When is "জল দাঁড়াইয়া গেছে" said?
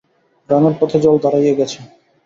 1.03-1.79